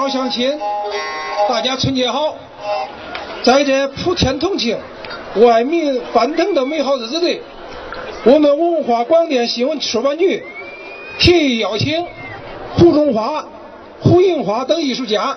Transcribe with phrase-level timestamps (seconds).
[0.00, 0.58] 老乡亲，
[1.46, 2.34] 大家春节好！
[3.42, 4.78] 在这普天同庆、
[5.36, 7.42] 万民欢腾的美好日子里，
[8.24, 10.42] 我们文化广电新闻出版局
[11.18, 12.02] 特意邀请
[12.78, 13.44] 胡中华、
[14.00, 15.36] 胡银花等艺术家，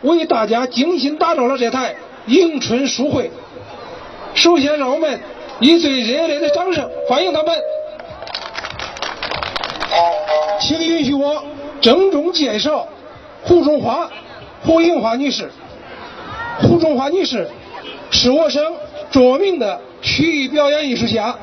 [0.00, 1.94] 为大家精心打造了这台
[2.26, 3.30] 迎春书会。
[4.34, 5.20] 首先，让我们
[5.60, 7.56] 以最热烈的掌声欢迎他们！
[10.60, 11.44] 请允许我
[11.80, 12.88] 郑重介绍
[13.42, 14.08] 胡中华、
[14.64, 15.50] 胡银花女士。
[16.60, 17.48] 胡中华女士
[18.10, 18.62] 是我省
[19.10, 21.34] 著名的曲艺表演艺术家，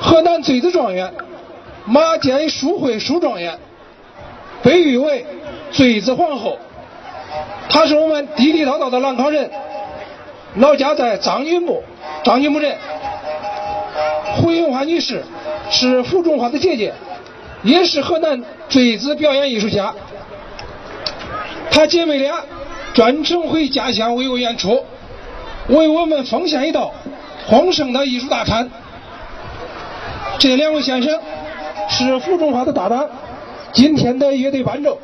[0.00, 1.12] 河南坠子状元，
[1.84, 3.58] 马建书会书状元，
[4.62, 5.26] 被誉为
[5.70, 6.58] 坠子皇后。
[7.68, 9.50] 她是我们地地道道的兰考人，
[10.56, 11.82] 老家在张云木，
[12.24, 12.76] 张云木镇。
[14.36, 15.22] 胡银花女士
[15.70, 16.92] 是胡中华的姐姐，
[17.62, 19.94] 也是河南坠子表演艺术家。
[21.70, 22.44] 他姐妹俩。
[22.92, 24.84] 专程回家乡为我演出，
[25.68, 26.92] 为我们奉献一道
[27.48, 28.68] 丰盛的艺术大餐。
[30.40, 31.16] 这两位先生
[31.88, 33.08] 是胡中华的搭档，
[33.72, 34.98] 今天的乐队伴奏。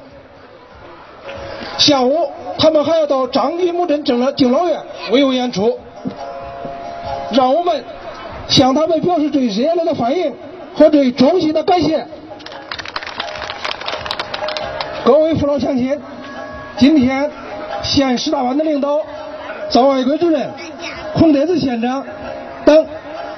[1.78, 4.80] 下午他们还要到张云木镇敬老敬老院
[5.12, 5.78] 为我演出，
[7.30, 7.84] 让我们
[8.48, 10.34] 向他们表示最热烈的欢迎
[10.74, 12.04] 和最衷心的感谢。
[15.04, 15.96] 各位父老乡亲，
[16.78, 17.30] 今天。
[17.82, 19.00] 县十大班的领导
[19.70, 20.50] 赵爱国主任、
[21.14, 22.04] 孔德子县长
[22.64, 22.86] 等，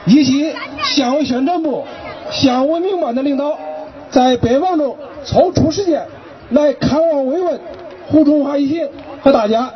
[0.06, 1.84] 以及县委宣传部、
[2.30, 3.58] 县文明办的领导，
[4.11, 6.03] 在百忙中抽出时间
[6.50, 7.61] 来看望慰问
[8.06, 8.89] 胡中华一行
[9.20, 9.70] 和大家，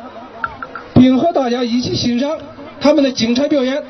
[0.95, 2.35] 并和大家一起欣赏
[2.81, 3.83] 他们的精彩表演。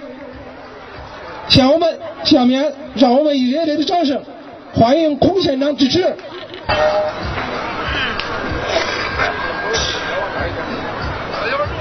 [1.48, 4.20] 向我们下面，让我们以热烈的掌声
[4.74, 6.14] 欢迎孔县长支持。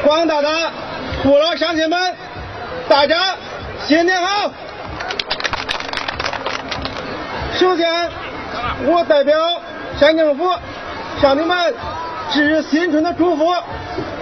[0.04, 0.48] 广大的
[1.22, 2.14] 父老乡亲们，
[2.88, 3.36] 大家
[3.86, 4.50] 新年好！
[7.54, 8.10] 首先，
[8.86, 9.60] 我代表
[9.96, 10.50] 县政府
[11.20, 11.74] 向你们
[12.32, 13.54] 致新春的祝福，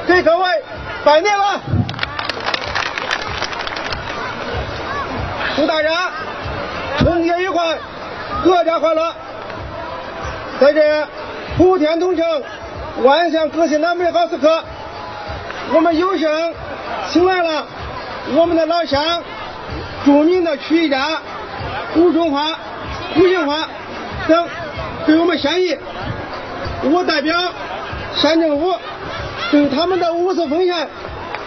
[0.07, 0.45] 给各位
[1.03, 1.61] 拜年了！
[5.57, 6.11] 祝大家
[6.99, 7.79] 春节愉快，
[8.45, 9.15] 阖家欢乐！
[10.61, 11.09] 在这
[11.57, 12.25] 普天同庆、
[13.03, 14.63] 万象更新的美好时刻。
[15.73, 16.29] 我们有幸
[17.11, 17.67] 请来了
[18.35, 19.23] 我们的老乡，
[20.05, 21.21] 著名的曲艺家
[21.95, 22.57] 胡中华、
[23.15, 23.69] 胡银花
[24.27, 24.49] 等
[25.07, 25.77] 对我们献艺。
[26.83, 27.53] 我代表
[28.17, 28.75] 县政府
[29.51, 30.89] 对他们的无私奉献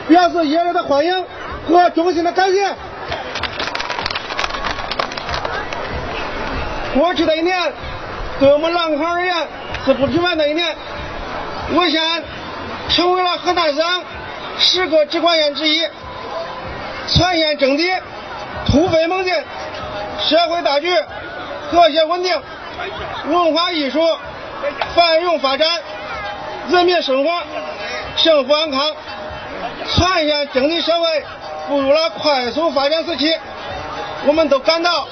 [0.08, 1.26] 表示热烈的欢迎
[1.68, 2.74] 和衷心的感谢。
[6.94, 7.74] 过去的一年，
[8.40, 9.36] 对我们兰考而言
[9.86, 10.76] 是不平凡的一年。
[11.74, 12.02] 我县
[12.90, 13.84] 成为了河南省。
[14.60, 15.82] 十个直管县之一，
[17.08, 17.92] 全县整体
[18.68, 19.34] 突飞猛进，
[20.22, 20.96] 社会大局
[21.72, 22.40] 和谐稳定，
[23.30, 24.00] 文化艺术
[24.96, 25.68] 繁荣发展，
[26.70, 27.42] 人民生活
[28.16, 28.96] 幸福安康，
[29.96, 31.26] 全县经济社会
[31.68, 33.36] 步入了快速发展时期，
[34.28, 35.08] 我们都感到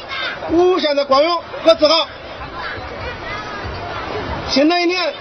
[0.51, 2.07] 无限的光荣和自豪。
[4.49, 5.13] 新的一年，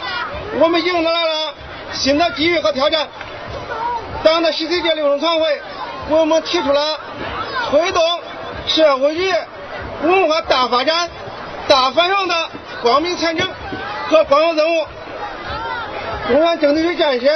[0.61, 1.55] 我们迎来了
[1.93, 3.07] 新的机遇和挑战。
[4.23, 5.61] 党的十七届六中全会
[6.11, 7.01] 为我们提出了
[7.71, 8.03] 推动
[8.67, 9.33] 社会主义
[10.03, 11.09] 文化大发展、
[11.69, 12.35] 大繁荣的
[12.83, 13.47] 光明前景
[14.09, 14.87] 和光荣任务。
[16.29, 17.27] 中央政治局建设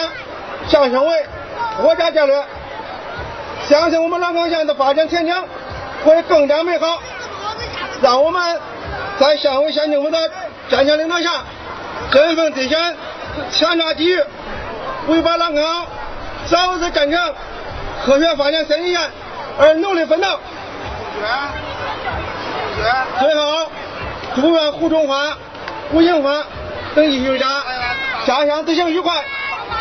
[0.69, 1.27] 上升为
[1.81, 2.45] 国家战略，
[3.69, 5.35] 相信我们兰考县的发展前景
[6.05, 7.03] 会更加美好。
[8.03, 8.61] 让我们
[9.19, 10.31] 在县委县政府的
[10.69, 11.43] 坚强领导下，
[12.11, 12.97] 振奋精神，
[13.51, 14.23] 强抓机遇，
[15.09, 15.87] 为把兰考。
[16.47, 17.35] 早日战成
[18.05, 19.01] 科学发展新一线
[19.59, 20.29] 而努力奋斗。
[23.19, 23.71] 最后，
[24.35, 25.35] 祝愿胡中华、
[25.91, 26.45] 胡银花
[26.95, 27.63] 等艺术家
[28.27, 29.25] 家乡之行愉快，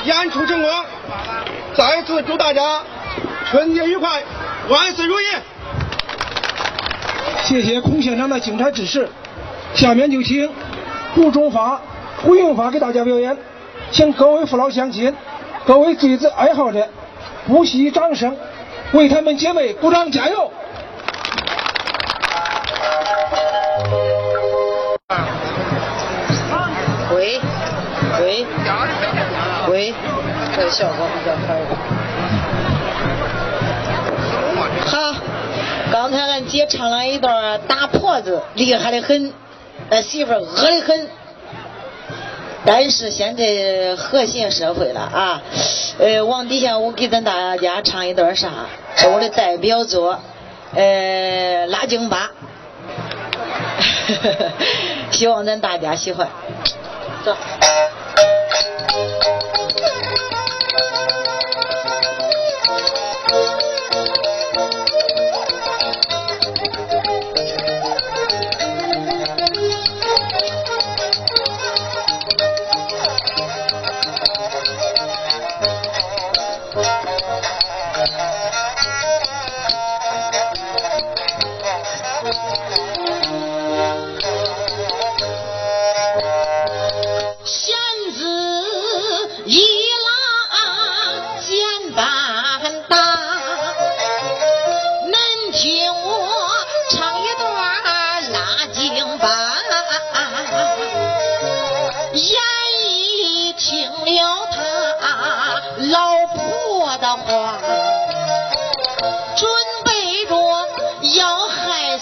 [0.06, 0.72] 演出成功。
[1.76, 2.82] 再次祝大家
[3.50, 4.24] 春节愉快，
[4.70, 5.26] 万事如意。
[7.44, 9.10] 谢谢孔县长的精彩指示。
[9.76, 10.50] 下面就请
[11.14, 11.82] 胡中华、
[12.22, 13.38] 胡银花给大家表演，
[13.94, 15.16] 请各位父老乡亲。
[15.66, 16.86] 各位坠子爱好者，
[17.48, 18.36] 不惜掌声，
[18.92, 20.52] 为他们姐妹鼓掌加油！
[27.16, 27.40] 喂
[28.20, 28.46] 喂
[29.70, 29.94] 喂，
[30.56, 31.54] 这效果比较好。
[34.86, 35.16] 好，
[35.92, 39.32] 刚才俺姐唱了一段打婆子，厉害的很，
[39.92, 41.08] 俺媳妇恶的很。
[42.66, 45.42] 但是现在和谐社会了啊，
[46.00, 48.50] 呃，往底下我给咱大家唱一段啥？
[48.96, 50.20] 是我的代表作，
[50.74, 52.32] 呃，拉京巴，
[55.12, 56.28] 希望咱大家喜欢。
[57.26, 57.36] 走。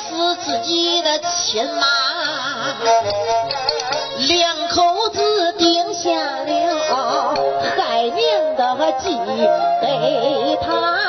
[0.10, 1.86] 是自己的亲妈，
[4.28, 7.36] 两口子定下了
[7.78, 9.16] 害命的计，
[9.82, 11.01] 给他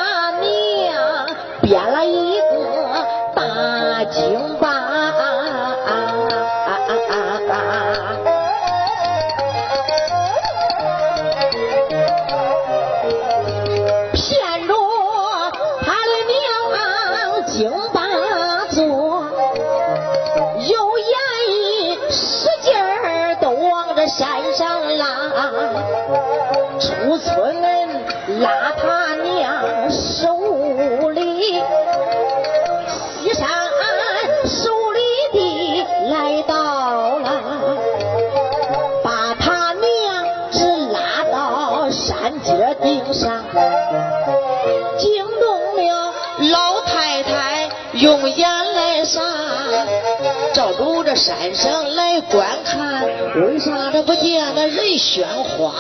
[50.53, 53.05] 照着这山上来观看，
[53.37, 55.73] 为啥这不见那人喧哗？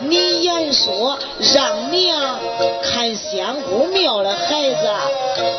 [0.00, 1.18] 你言说
[1.54, 2.38] 让娘
[2.82, 4.90] 看仙姑庙的孩子，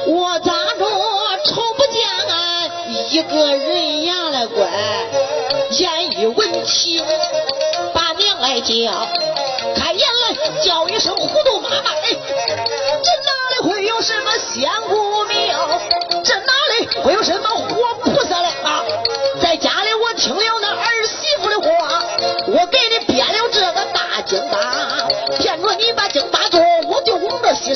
[0.07, 0.85] 我咋着
[1.45, 2.01] 瞅不见
[3.11, 4.67] 一个人呀来观？
[5.71, 7.03] 言语闻听，
[7.93, 9.07] 把娘来叫，
[9.75, 12.09] 开言来叫一声糊涂妈妈，哎，
[13.03, 15.79] 这哪里会有什么仙姑庙？
[16.23, 17.98] 这哪里会有什么活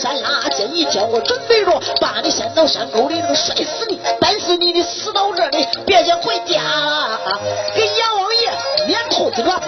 [0.04, 0.42] 山拉。
[0.58, 6.62] 这一天，我准备着把你掀到山沟里那个摔死你，但是你得死到这里，别想回家。
[7.74, 8.52] 给阎王爷
[8.86, 9.62] 撵头去了。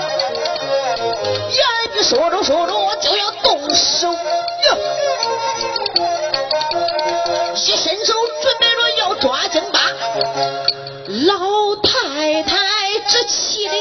[1.49, 4.19] 言说着说着，我就要动手呀，
[7.53, 9.79] 一伸手准备着要抓京巴。
[11.07, 12.57] 老太太
[13.07, 13.73] 这气的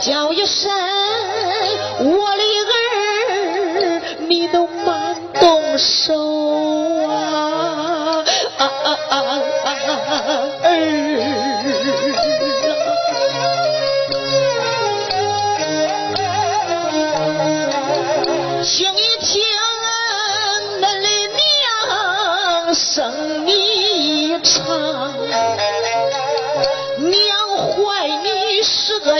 [0.00, 0.70] 叫一声
[1.98, 2.42] 我的
[2.74, 6.14] 儿你都慢动手
[7.08, 8.24] 啊
[8.58, 9.16] 啊啊啊
[9.64, 10.95] 啊啊儿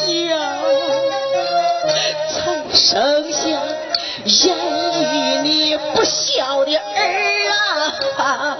[2.28, 3.48] 才生下
[4.46, 4.56] 养
[5.02, 6.80] 育你不孝的儿
[8.18, 8.56] 啊！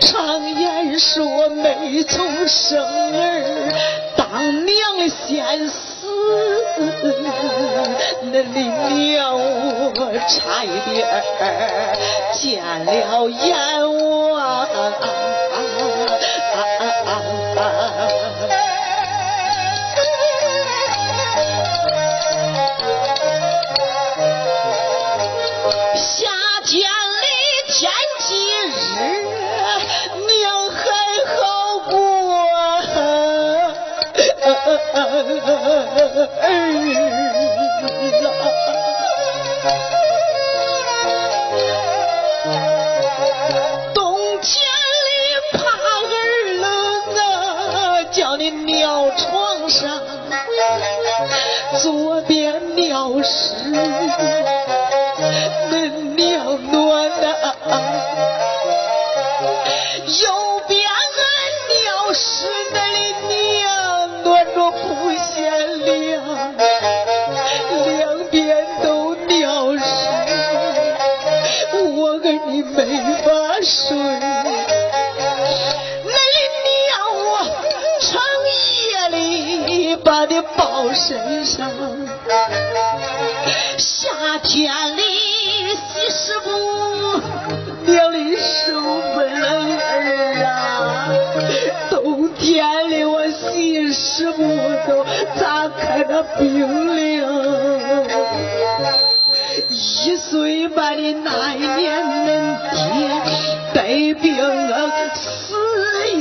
[0.00, 3.72] 常言说没从生儿，
[4.16, 6.06] 当娘先死。
[8.32, 8.62] 那你
[9.10, 11.22] 娘我差一点
[12.32, 13.50] 见了阎
[14.30, 14.66] 王。
[35.74, 35.80] 儿
[39.64, 40.03] 啊。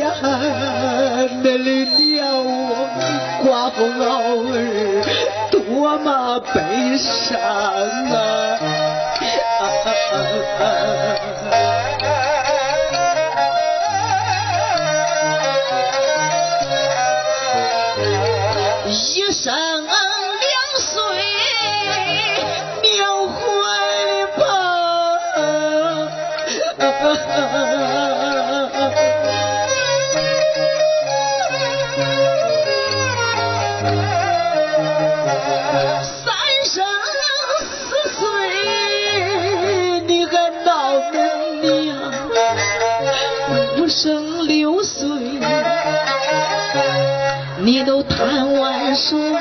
[0.04, 0.10] 死呀，
[1.42, 2.74] 恁的娘我。
[3.44, 4.12] 寡妇熬
[4.52, 4.54] 儿
[5.52, 8.60] 多么悲伤啊！
[18.86, 19.92] 一生两
[48.96, 49.33] 岁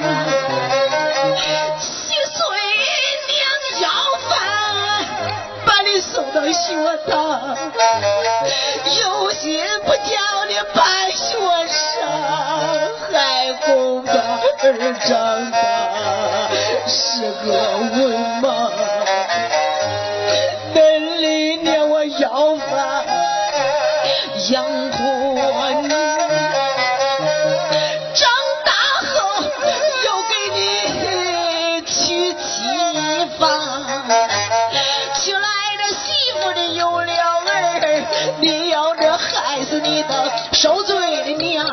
[40.62, 41.66] 受罪的娘，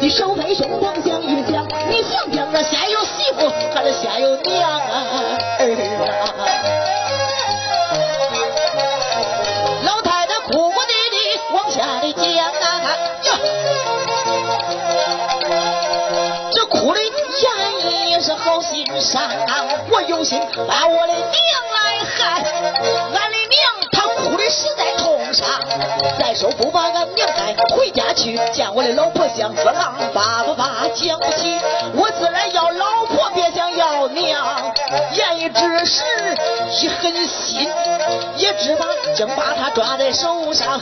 [0.00, 5.38] 你手拍胸膛想一想，你想想啊，先有媳妇还是先有娘啊？
[5.60, 5.62] 儿
[6.10, 6.34] 啊！
[9.84, 11.16] 老太太哭哭啼啼
[11.54, 12.82] 往下的讲啊，
[13.22, 13.30] 呀，
[16.52, 19.46] 这哭的眼也是好心善，
[19.88, 21.22] 我有心把我的娘
[21.76, 23.71] 来害，俺的娘，
[26.42, 28.36] 都不把俺娘带回家去。
[28.52, 31.60] 见我的老婆像个狼，叭叭叭讲不起。
[31.94, 34.74] 我自然要老婆，别想要娘。
[35.14, 36.02] 言一之时，
[36.80, 37.70] 一狠心，
[38.36, 40.80] 一只把竟把他抓在手上，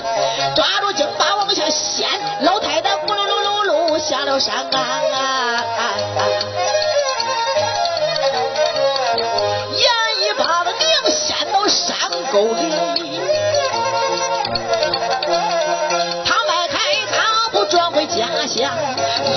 [0.57, 2.09] 抓住竟把往下掀。
[2.41, 5.63] 老太太咕噜噜噜噜下了山啊！
[9.77, 9.85] 眼
[10.23, 11.95] 一把子娘掀到山
[12.33, 13.40] 沟里。
[18.57, 18.73] 家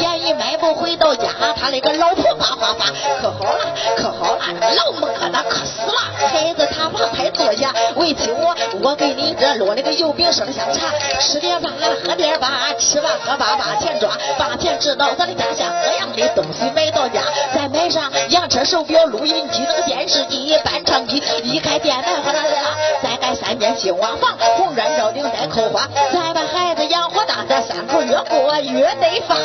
[0.02, 2.86] 眼一买不回到家，他那个老婆叭叭叭，
[3.22, 3.66] 可好了，
[3.98, 4.40] 可好了，
[4.76, 5.94] 老么疙瘩可死了。
[6.30, 10.88] 孩子他把牌坐下，为亲我，我给你这落那个油饼生香茶，
[11.20, 11.70] 吃点吧，
[12.06, 17.22] 喝点吧，吃吧喝吧把钱抓，把钱知道咱的家乡各样的东西买到家，
[17.54, 23.13] 再买上洋车手表、录音机、那个电视机、伴唱机，一开店门，哗啦啦，再
[23.54, 29.36] 三间新瓦房，红砖罩顶带扣花，再把孩子养活大，咱三口越过越得发！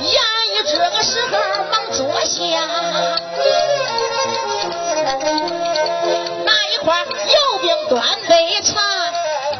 [0.00, 0.10] 言
[0.54, 1.36] 语这个时候
[1.70, 2.40] 忙坐下，
[6.46, 8.80] 那一块油饼端杯茶，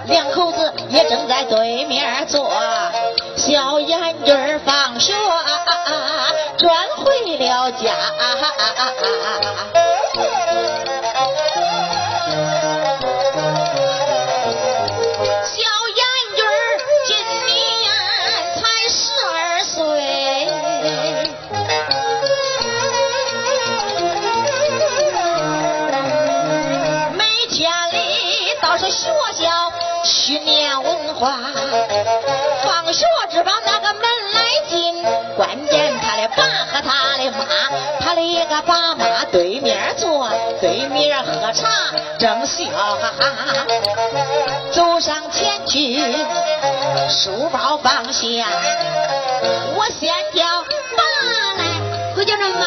[0.06, 2.50] 两口子也正在对面坐。
[3.36, 5.12] 小眼镜放学
[6.56, 7.92] 转回了家。
[8.96, 9.04] 小
[15.94, 16.00] 洋
[16.32, 16.40] 芋
[17.04, 17.10] 今
[17.46, 17.54] 年
[18.54, 18.96] 才十
[19.28, 19.76] 二岁
[27.12, 27.94] 每天里
[28.62, 29.72] 到学校
[30.04, 31.38] 去念文化。
[38.48, 41.68] 个爸妈对面坐，对面喝茶
[42.18, 43.26] 正笑哈哈，
[44.70, 46.02] 走上前去。
[47.08, 48.46] 书包放下，
[49.74, 50.44] 我先叫
[50.96, 51.02] 爸
[51.58, 51.64] 来，
[52.16, 52.66] 我叫这妈。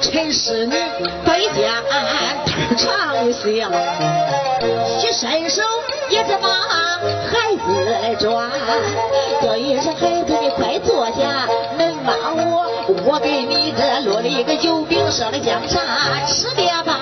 [0.00, 0.76] 陈世女
[1.26, 1.94] 在家太
[2.76, 3.70] 长相，
[4.98, 5.62] 去伸手
[6.08, 8.14] 也是把孩子来。
[8.14, 8.50] 抓。
[9.42, 11.46] 叫一声孩子，你快坐下，
[13.08, 15.80] 我，给你这烙了一个油饼，烧的姜茶，
[16.26, 16.98] 吃点吧，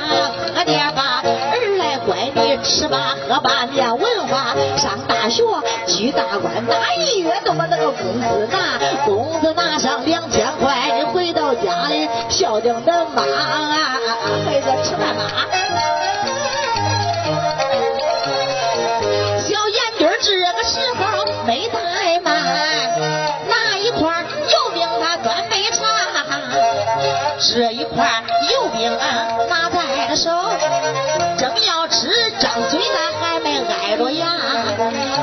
[0.55, 5.43] 喝点吧，儿来乖，你吃吧，喝吧，念文化，上大学，
[5.87, 13.23] 居大官，哪一月都把那个工资拿，工资拿上两千块，你回到家里孝敬恁妈，
[14.45, 15.23] 孩子吃饭吧。
[19.39, 23.24] 小燕军这个时候没怠慢，
[27.39, 28.23] 这一块
[28.53, 30.31] 油饼啊拿在了手，
[31.37, 34.37] 正要吃，张嘴那还没挨着牙。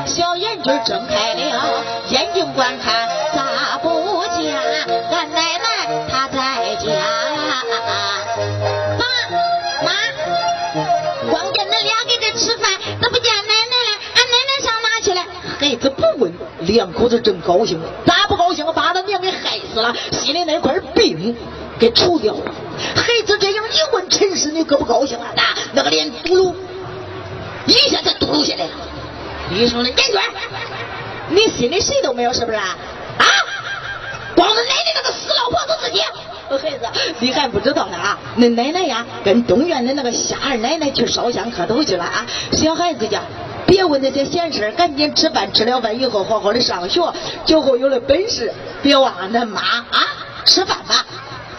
[0.06, 1.40] 小眼睛睁开了
[2.08, 4.54] 眼睛观看，咋不见
[5.10, 6.84] 俺奶奶她在家？
[8.98, 9.04] 妈
[9.82, 9.90] 妈，
[11.30, 13.90] 光见恁俩给这吃饭，咋不见奶奶了。
[14.14, 15.20] 俺奶奶上哪去了？
[15.58, 18.66] 孩子不问，两口子正高兴，咋不高兴？
[18.74, 21.01] 把他娘给害死了，心里那块病
[21.82, 22.52] 给除掉了。
[22.94, 26.54] 孩子这样一问，陈氏女可不高兴了，那那个脸嘟噜
[27.66, 28.70] 一下子嘟噜下来了。
[29.50, 30.22] 医生的严娟，
[31.30, 32.76] 你心里谁都没有是不是啊？
[33.18, 33.26] 啊！
[34.36, 36.00] 光是奶奶那个死老婆子自己。
[36.52, 36.86] 孩子，
[37.18, 38.16] 你还不知道呢啊！
[38.38, 42.24] 恁奶奶呀，跟东院的那个夏二奶奶去烧香磕头去了啊！
[42.52, 43.22] 小孩子家，
[43.66, 47.12] 别问那些闲事赶紧吃饭，吃了饭以后好好的上学，
[47.44, 48.52] 今后有了本事，
[48.82, 50.06] 别忘了恁妈啊！
[50.44, 51.04] 吃饭吧。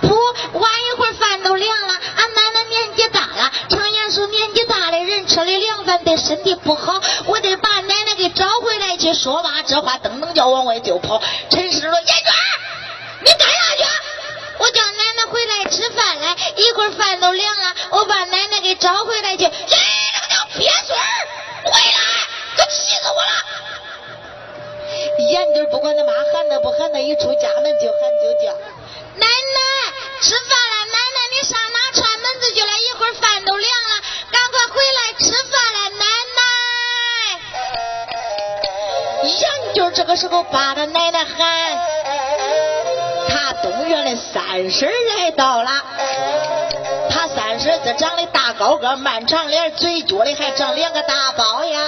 [0.07, 1.93] 不，晚一会儿饭都凉了。
[2.15, 9.13] 俺奶奶年纪大了，常言说年纪大的人吃的凉饭对身体不好，我得把奶奶给找回来去。
[9.13, 11.21] 说罢这话，噔噔叫往外就跑。
[11.49, 12.33] 陈氏说：“燕娟，
[13.21, 13.83] 你干啥去？”
[14.59, 19.45] 我叫奶奶回来吃饭来，一会儿饭都凉了，我把奶奶给找回来去。
[19.45, 19.51] 哎，
[20.13, 20.97] 那个叫鳖孙，
[21.65, 21.99] 回来，
[22.57, 23.31] 可气死我了！
[25.19, 27.47] 眼睛不管他妈喊他不喊他，一出家
[39.93, 41.37] 这个时候把着奶奶喊。
[43.29, 45.71] 他东院的三婶来到了，
[47.09, 51.79] 他三婶子长得大高个，满长脸，嘴角里还长两个大包呀。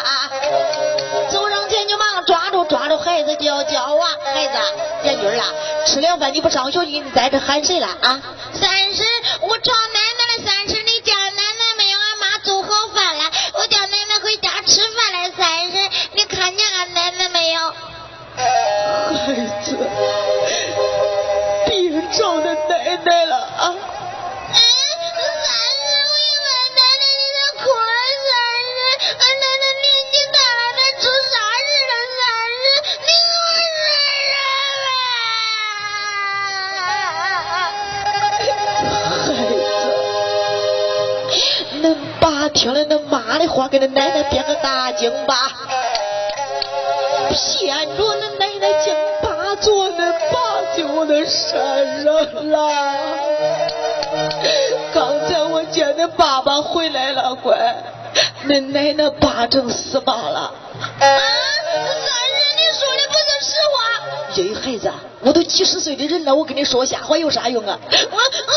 [1.30, 4.58] 走上前就忙抓住抓住孩子就要叫啊，孩子，
[5.04, 5.46] 燕军啊，
[5.86, 8.22] 吃了饭你不上学，你在这喊谁了啊？
[8.54, 9.06] 三婶，
[9.42, 10.00] 我找奶
[43.46, 45.52] 恁妈的话，给恁奶奶编个大经吧，
[47.30, 50.56] 骗着恁奶奶讲八座恁爸。
[50.76, 52.58] 就在山上了。
[54.94, 57.58] 刚才我见恁爸爸回来了，乖，
[58.46, 60.40] 恁奶奶八正死亡了。
[60.42, 60.52] 啊，
[61.00, 62.12] 三婶，
[62.58, 63.76] 你说的不是实话。
[64.36, 67.80] 咦，孩子，我都几十岁的人了，我跟你说瞎话有啥用啊？
[67.90, 68.54] 我我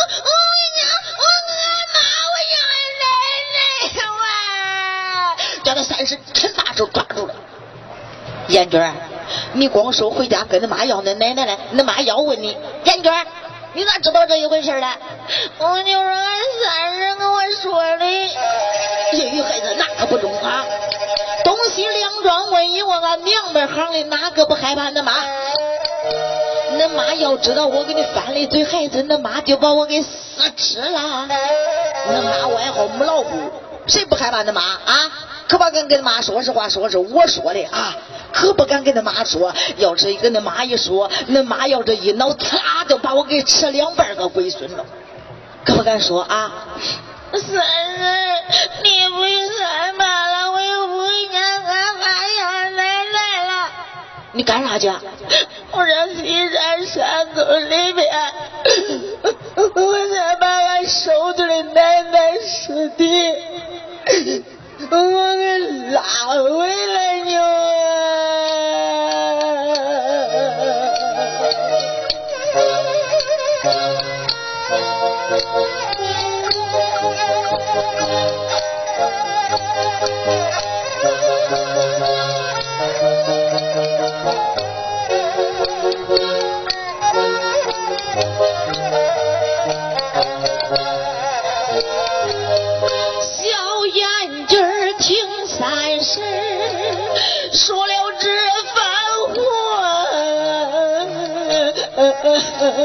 [5.68, 7.35] 叫那三婶趁大手抓住了。
[8.48, 8.90] 燕娟，
[9.52, 13.12] 你光说回家跟恁妈要恁奶奶来，恁妈要问你，燕娟，
[13.74, 14.87] 你咋知道这一回事呢？
[15.59, 16.26] 我就说俺
[16.64, 18.07] 三婶跟我说的。
[18.07, 20.64] 业余，孩子，那可不中啊！
[21.44, 25.12] 东西两桩问一问，俺娘们行的哪个不害怕恁妈？
[26.78, 31.28] 恁妈要知道我给你翻了一嘴，孩子，恁妈就把我给撕吃了。
[32.11, 33.50] 恁妈外号母老虎，
[33.87, 35.11] 谁不害怕恁妈啊？
[35.48, 37.96] 可不敢跟妈说实话，说是我说的啊，
[38.32, 39.54] 可不敢跟他妈说。
[39.78, 44.84] 要是跟他妈一说，恁妈要这一恼，呲就把我给吃两半个龟孙了。
[45.64, 46.52] 可不敢说啊。
[47.32, 47.62] 三婶，
[48.82, 52.06] 你不用害怕了，我又不会家俺妈
[52.40, 53.70] 要奶奶了。
[54.32, 54.92] 你干啥去？
[55.70, 58.08] 我上西山山沟里边，
[59.74, 63.34] 我才把俺收着的奶奶尸体。
[64.81, 65.59] 我给
[65.91, 66.03] 拉
[66.43, 67.69] 回来哟。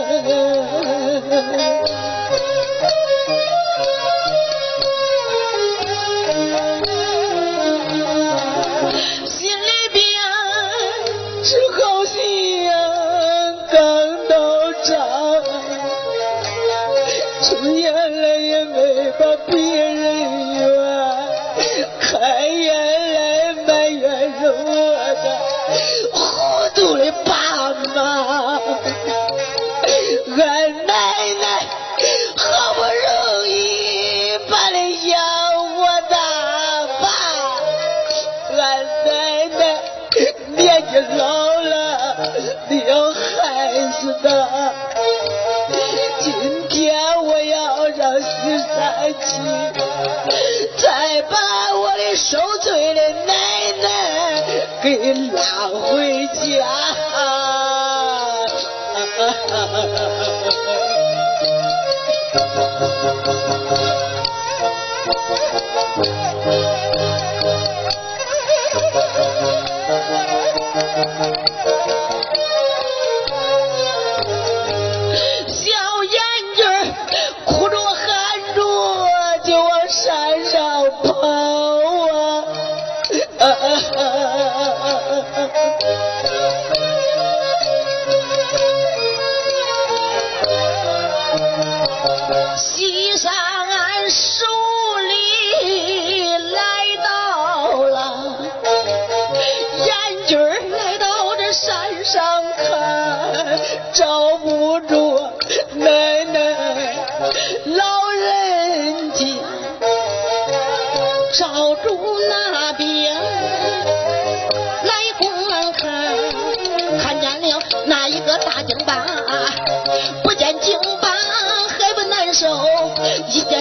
[0.05, 0.25] 嗯
[1.29, 1.92] 嗯
[52.33, 54.43] 受罪的奶奶
[54.81, 56.65] 给拉回家。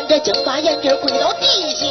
[0.09, 1.87] 这京巴眼镜跪到地下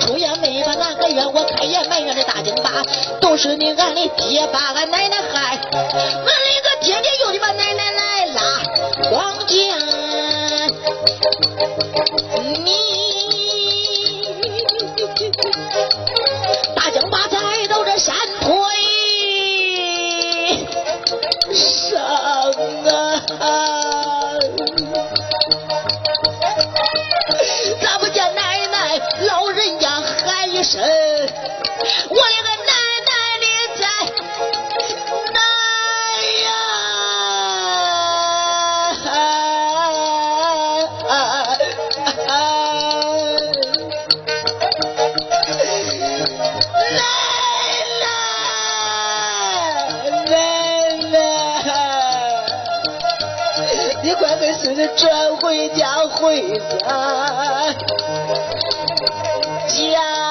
[0.00, 2.82] 出也没把那个月我开也埋怨这大京巴
[3.20, 9.76] 都是你俺的爹把俺奶奶害俺那个天天又得把奶奶来拉光腚
[12.64, 12.74] 你
[16.74, 18.66] 大京巴踩到这山坡
[21.90, 22.00] 上
[23.38, 23.71] 啊
[30.72, 30.80] 喊一
[33.76, 34.22] 声？
[55.42, 57.74] 回家回家。
[59.68, 60.21] 家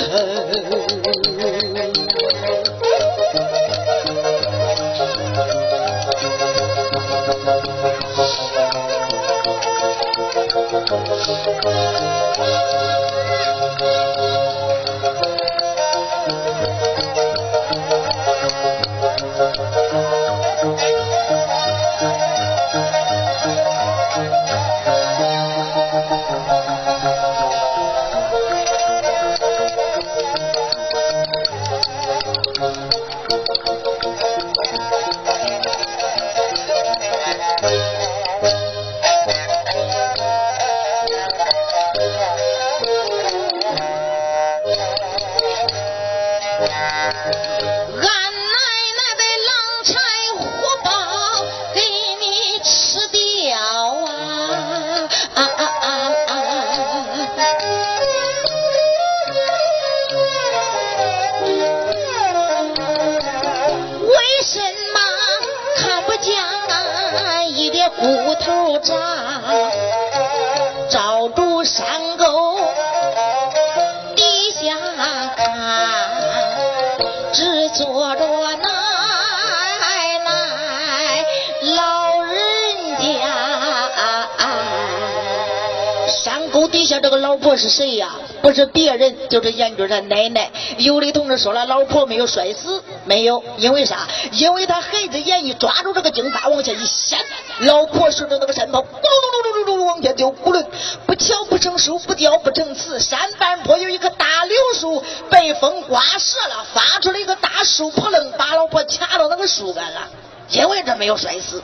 [87.05, 88.15] 这个老婆是谁呀？
[88.41, 90.49] 不是别人，就是严军他奶奶。
[90.79, 94.07] 有的同志说了，老婆没有摔死，没有，因为啥？
[94.31, 97.19] 因为他孩子严一抓住这个荆发往下一掀，
[97.59, 100.65] 老婆顺着那个山头咕噜噜噜噜噜噜往下就咕噜，
[101.05, 102.99] 不巧不成书，不雕不成词。
[102.99, 110.09] 山半坡有一棵大柳树，被风刮折了，发出了一个大树扑棱，把老婆卡到那个树干了，
[110.49, 111.61] 因为这没有摔死。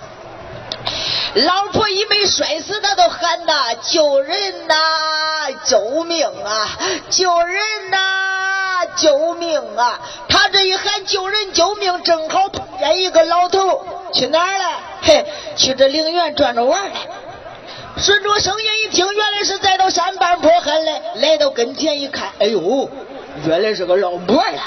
[1.34, 4.76] 老婆一没摔死，他都喊呐：“救人呐！
[5.64, 6.78] 救命啊！
[7.10, 8.86] 救人呐！
[8.98, 14.66] 救命啊！”他这一喊救人救命，正好碰见一个老头去哪儿了？
[15.04, 16.96] 嘿，去这陵园转着玩来。
[17.98, 22.90] 顺着声音一听，原来是在到山半坡喊来，来到跟前一看，哎呦，
[23.46, 24.62] 原来是个老婆了。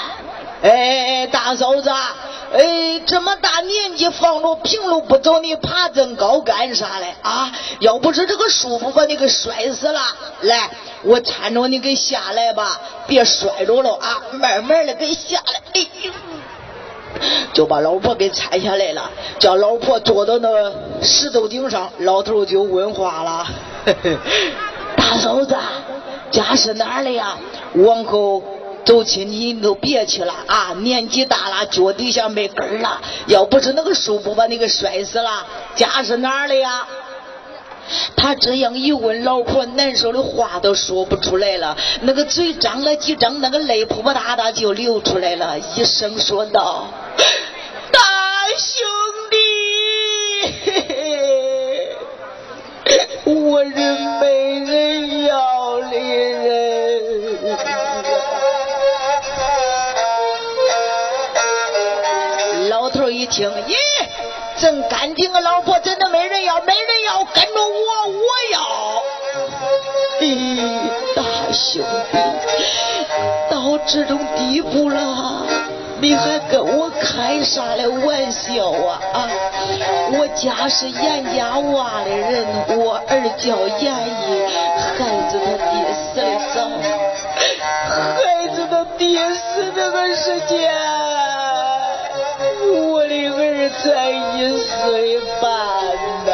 [0.63, 1.91] 哎，大嫂子。
[2.53, 7.13] 哎，这么大年纪放着平路不走，你爬这高干啥嘞？
[7.21, 9.99] 啊，要不是这个树不把你给摔死了，
[10.41, 10.69] 来，
[11.03, 15.61] 我搀着你给下来吧，别摔着了啊，慢慢的给下来。
[15.73, 16.11] 哎呦，
[17.53, 20.49] 就把老婆给搀下来了，叫老婆坐到那
[21.01, 23.47] 石头顶上，老头就问话了：
[24.95, 25.55] 大嫂子，
[26.31, 27.37] 家是哪儿的呀？
[27.73, 28.43] 往后。
[28.85, 30.73] 走亲戚你都别去了啊！
[30.77, 33.01] 年纪大了，脚底下没根了。
[33.27, 35.45] 要不是那个树不把你给摔死了，
[35.75, 36.87] 家是哪儿的呀？
[38.15, 46.87] 他这样一问，老婆难受的话都说不出来了，那个嘴张了几张，那个泪扑扑嗒嗒就流出来了，一声说道
[47.91, 47.99] ：“大
[48.57, 48.87] 兄
[49.31, 49.37] 弟，
[53.31, 53.71] 我是
[54.19, 55.54] 没人要
[63.27, 63.75] 听，咦，
[64.57, 65.39] 真干净啊！
[65.41, 68.59] 老婆真的没人要，没人要，跟着我，我要。
[70.21, 72.17] 咦，大兄弟，
[73.49, 75.45] 到这种地步了，
[75.99, 79.01] 你还跟我开啥嘞玩笑啊？
[79.13, 79.29] 啊，
[80.17, 82.45] 我家是严家洼的人，
[82.77, 83.93] 我儿叫严
[84.29, 84.45] 毅，
[84.97, 84.97] 孩
[85.29, 86.21] 子他爹死的
[86.53, 86.55] 早，
[88.15, 91.24] 孩子他爹死这个时间。
[93.69, 95.43] 才一岁半
[96.25, 96.31] 呐，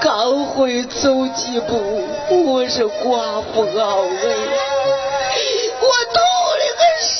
[0.00, 4.14] 刚会走几步，我是寡妇熬为，
[5.80, 6.18] 我图
[6.58, 7.14] 了个啥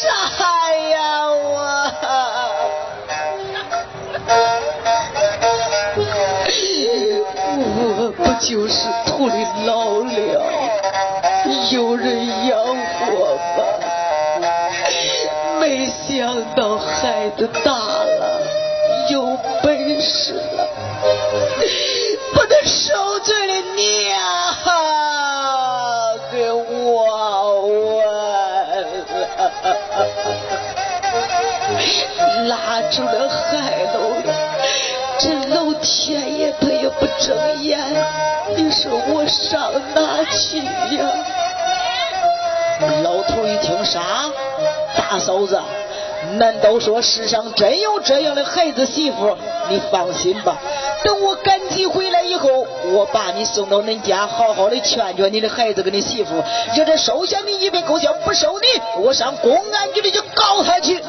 [0.91, 0.97] 呀
[1.31, 1.57] 我？
[7.55, 8.75] 我不就是
[9.07, 10.13] 图的老了，
[11.71, 13.03] 有人养活
[13.57, 13.61] 吗？
[15.61, 18.02] 没想到孩子大。
[22.35, 23.83] 把他受罪的娘
[26.31, 26.97] 给忘
[27.97, 28.01] 完
[28.77, 29.27] 了，
[32.49, 34.13] 拉住了海楼，
[35.19, 37.79] 这老天爷他也不睁眼，
[38.57, 41.01] 你说我上哪去呀？
[43.03, 44.01] 老头一听啥？
[44.97, 45.59] 大嫂子。
[46.35, 49.37] 难道说世上真有这样的孩子媳妇？
[49.69, 50.57] 你放心吧，
[51.05, 56.43] 等我赶集回来以后，我把你送到恁家，好好的劝劝你的孩子跟你媳妇。
[56.77, 61.03] 要是收下你一笔勾销，不收你，我上公安局里去告他去。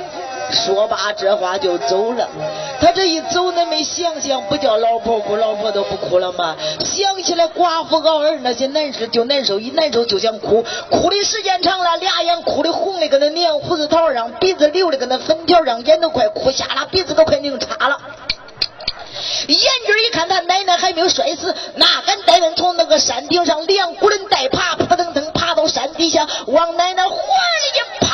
[0.52, 2.28] 说罢这话就走了。
[2.80, 6.56] 他这一走，恁没想想，不叫老婆哭，老婆都不哭了吗？
[6.80, 17.98] 想起来寡妇熬儿那些难事，就难受，一难受就想哭，哭的时间长了，俩眼哭的红的跟那黏胡子桃上，鼻子流的跟那粉条上，眼都快哭瞎了，鼻子都快拧叉了。
[19.48, 27.20] 眼睛一看，他奶奶还没有摔死，哪敢带人从那个山顶上连滚带爬，扑腾腾爬到山底下，往奶奶怀里
[27.76, 28.08] 一趴。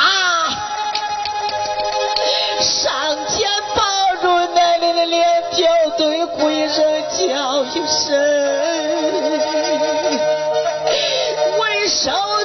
[2.60, 2.92] 上
[3.28, 3.82] 前抱
[4.20, 8.12] 住奶奶的脸条，对哭一声叫一声，
[11.58, 12.39] 为什么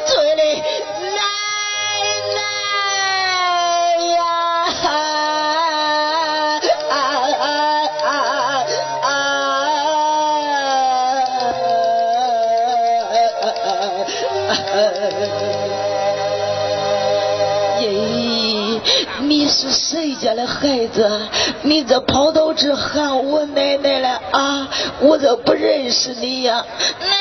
[19.46, 21.30] 你是谁家的孩子？
[21.62, 24.68] 你这跑到这喊我奶奶了啊？
[25.02, 26.66] 我这不认识你呀。
[27.00, 27.14] 奶奶，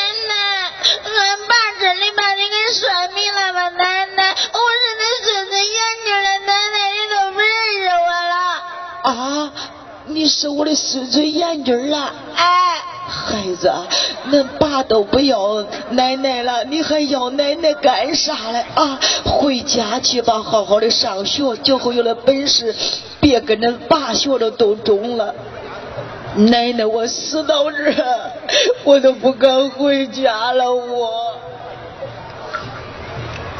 [1.04, 3.68] 俺爸真的把你给摔迷了吧？
[3.68, 7.50] 奶奶，我是你孙子眼军的奶奶，你都不认
[7.82, 8.34] 识我了
[9.02, 9.52] 啊？
[10.06, 12.10] 你是我的孙子严军了。
[12.36, 13.70] 哎，孩子，
[14.30, 14.63] 恁爸。
[14.74, 18.64] 他都不要奶奶了，你还要奶奶干啥嘞？
[18.74, 22.74] 啊，回家去吧，好好的上学，今后有了本事，
[23.20, 25.32] 别跟恁爸学的都中了。
[26.34, 27.94] 奶奶，我死到这，
[28.82, 31.36] 我都不敢回家了，我。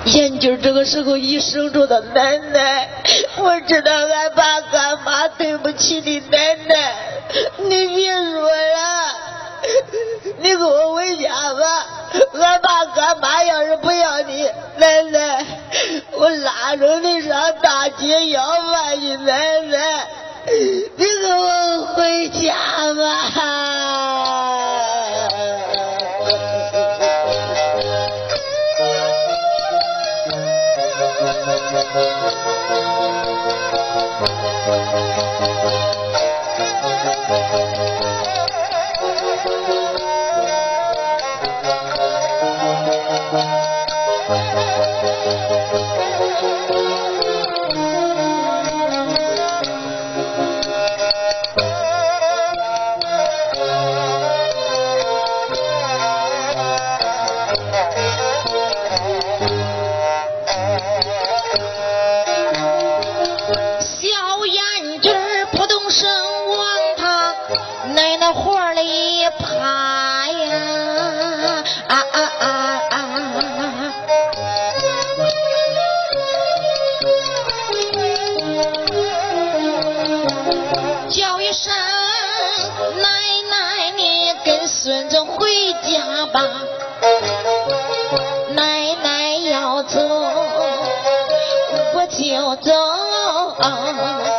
[0.07, 2.89] 眼镜这个时候一声说道：“奶奶，
[3.39, 6.93] 我知道俺爸俺妈对不起你，奶奶，
[7.59, 9.24] 你别说了，
[10.41, 11.87] 你跟我回家吧。
[12.35, 15.45] 俺爸俺妈要是不要你，奶奶，
[16.13, 20.07] 我拉着你上大街要饭去，奶奶，
[20.97, 22.55] 你跟我回家
[22.95, 23.01] 吧。”
[45.05, 46.54] Música
[92.31, 92.73] 就走。
[93.59, 94.34] 啊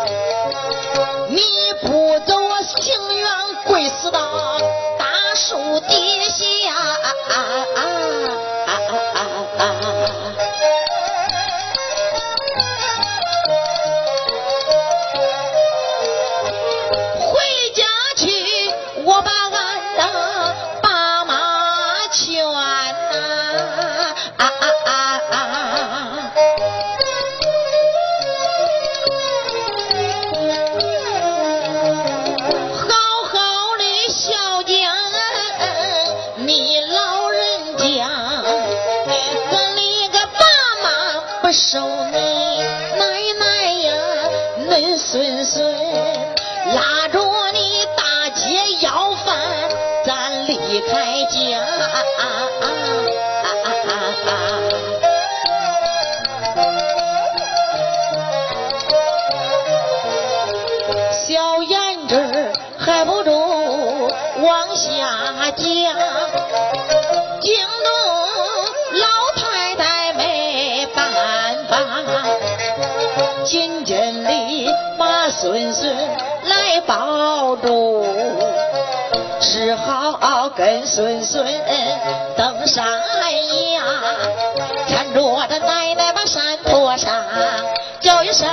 [65.55, 65.67] 惊
[67.41, 67.91] 惊动
[68.99, 71.77] 老太太没办法
[73.43, 75.95] 紧紧地把孙孙
[76.43, 78.05] 来抱住
[79.39, 81.45] 只好跟孙孙
[82.35, 82.85] 登山
[83.73, 83.83] 崖
[84.87, 87.13] 搀着我的奶奶把山坡上
[87.99, 88.47] 叫一声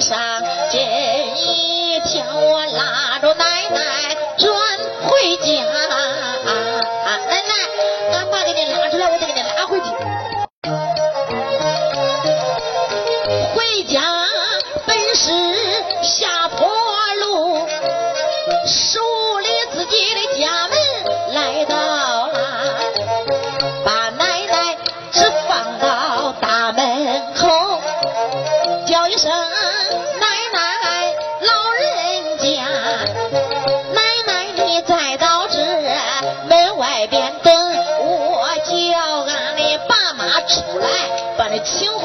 [0.00, 1.17] 上，街。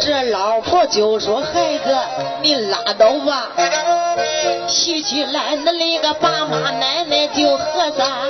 [0.00, 1.96] 这老婆就说孩子，
[2.42, 3.46] 你拉倒吧，
[4.66, 8.26] 提起来恁那个爸妈奶奶就何啥？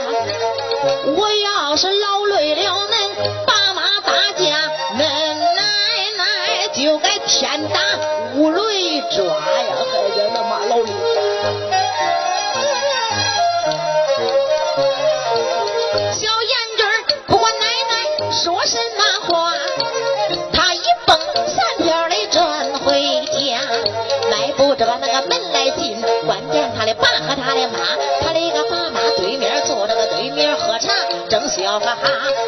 [1.17, 3.15] 我要是劳累了恁
[3.47, 5.65] 爸妈打架，恁奶
[6.19, 7.81] 奶就该天打
[8.35, 9.33] 五雷抓呀！
[9.91, 10.42] 孩子，们
[26.95, 27.79] 爸和他的妈
[28.21, 30.89] 他的一个爸妈对面坐着个对面喝茶
[31.29, 32.42] 正笑哈哈。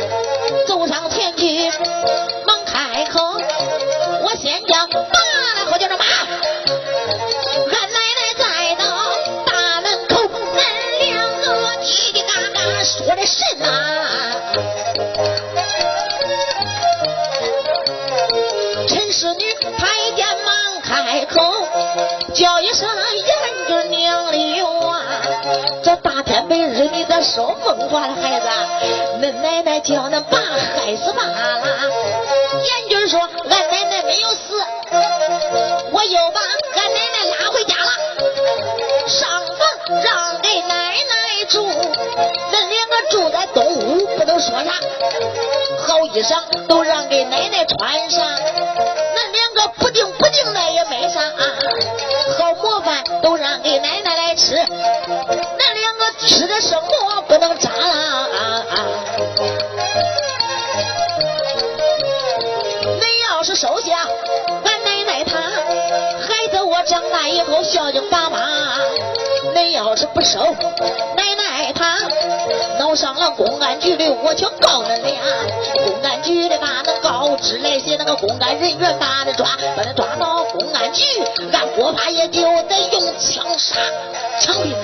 [25.82, 28.46] 这大天白日你咋说梦话了，孩子？
[29.20, 31.60] 恁奶奶叫恁爸害死罢了。
[32.64, 34.56] 严军说，俺奶奶没有死，
[35.92, 37.90] 我又把俺奶奶拉回家了，
[39.06, 44.72] 上房让给奶奶住，恁两个住在东屋，不能说啥，
[45.86, 48.24] 好衣裳都让给奶奶穿上，
[67.62, 68.38] 孝敬爸妈；
[69.54, 70.40] 恁要是不收
[71.16, 71.98] 奶奶她，
[72.78, 75.14] 弄上了公安局的我去告恁俩。
[75.84, 81.04] 公安局的把那告知那些那个公安人员把恁抓，把他抓到公安局，
[81.52, 83.76] 俺国法也就得用枪杀
[84.40, 84.74] 枪毙。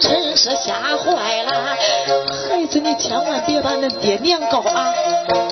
[0.00, 1.76] 陈氏吓坏了，
[2.88, 4.94] 你千万别把恁爹娘告啊！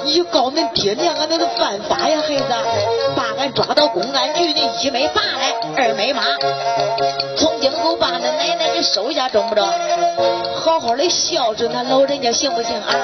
[0.06, 2.44] 一告恁爹娘啊，那是犯法呀，孩子！
[3.14, 6.22] 把俺抓到公安局，你一没爸来，二没妈，
[7.36, 9.68] 从今后把恁奶奶给收下，中不中？
[10.64, 12.94] 好好的孝顺他老人家，行不行啊？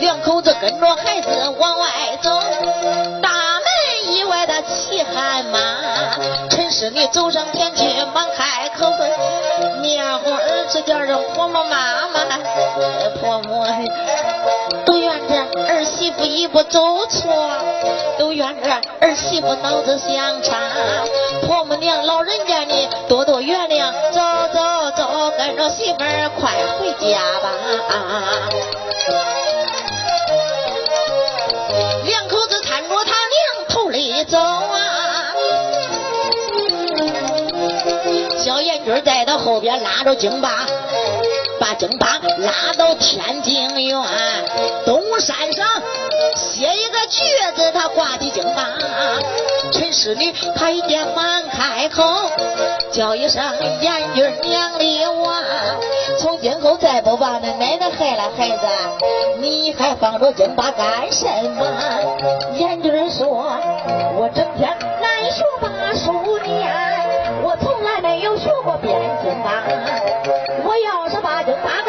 [0.00, 1.28] 两口子跟着孩子
[1.58, 1.86] 往外
[2.22, 2.30] 走，
[3.20, 3.28] 大
[4.42, 5.58] 门以外的骑悍马，
[6.50, 9.80] 陈氏你走上前去，忙开口问。
[9.80, 12.20] 面红耳赤叫人婆婆妈妈，
[13.20, 13.66] 婆婆
[14.84, 17.32] 都怨这儿媳妇一步走错，
[18.18, 18.70] 都怨这
[19.00, 20.58] 儿媳妇脑子想差。
[21.46, 24.20] 婆母娘老人家你多多原谅，走
[24.52, 27.48] 走走，跟着媳妇儿快回家吧。
[34.24, 35.32] 走啊。
[38.38, 40.66] 小燕军在他后边拉着京巴，
[41.62, 43.96] 把京八拉到天津院
[44.84, 45.64] 东山上
[46.34, 48.66] 写一个绝字，他挂的京八。
[49.70, 52.02] 陈世女她一见忙开口
[52.90, 53.40] 叫一声
[53.80, 55.40] 燕军娘的娃，
[56.18, 58.66] 从今后再不把那奶奶害了，孩子，
[59.38, 61.64] 你还放着京八干什么？
[62.58, 63.56] 燕军说
[64.18, 64.68] ：“我整天
[65.00, 66.72] 难学把书念。”
[67.44, 69.64] 我从来没有学过编经吧，
[70.64, 71.81] 我要把这八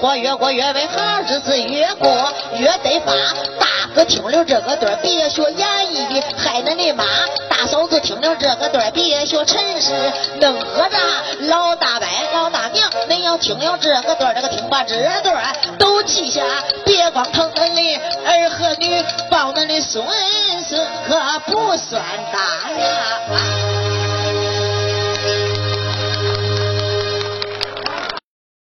[0.00, 3.12] 我越过越美好，日子越过越得发。
[3.58, 7.04] 大哥听了这个段，别学演义，害恁的妈。
[7.48, 9.92] 大嫂子听了这个段，别学陈氏，
[10.38, 10.96] 能喝着
[11.40, 16.42] 老大伯老大娘，恁要听了这个段，这个听把这段都记下，
[16.84, 20.04] 别光疼恁的儿和女，抱恁的孙
[20.68, 22.00] 孙可不算
[22.32, 23.77] 大呀。